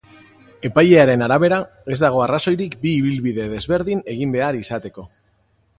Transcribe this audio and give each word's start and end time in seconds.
Epailearen 0.69 1.23
arabera, 1.25 1.59
ez 1.95 1.97
dago 2.05 2.23
arrazoirik 2.29 2.75
bi 2.87 2.97
ibilbide 3.03 3.47
desberdin 3.55 4.05
egin 4.17 4.37
behar 4.39 4.61
izateko. 4.65 5.09